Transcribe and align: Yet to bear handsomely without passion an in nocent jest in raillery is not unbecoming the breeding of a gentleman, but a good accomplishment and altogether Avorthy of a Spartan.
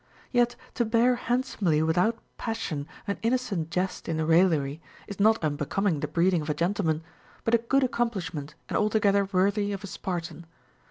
Yet 0.31 0.55
to 0.73 0.83
bear 0.83 1.13
handsomely 1.15 1.83
without 1.83 2.17
passion 2.35 2.87
an 3.05 3.19
in 3.21 3.33
nocent 3.33 3.69
jest 3.69 4.09
in 4.09 4.17
raillery 4.25 4.81
is 5.05 5.19
not 5.19 5.37
unbecoming 5.43 5.99
the 5.99 6.07
breeding 6.07 6.41
of 6.41 6.49
a 6.49 6.55
gentleman, 6.55 7.03
but 7.43 7.53
a 7.53 7.59
good 7.59 7.83
accomplishment 7.83 8.55
and 8.67 8.75
altogether 8.75 9.23
Avorthy 9.27 9.71
of 9.75 9.83
a 9.83 9.87
Spartan. 9.87 10.47